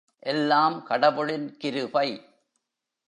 எல்லாம் 0.19 0.83
கடவுளின் 0.83 1.57
கிருபை. 1.57 2.07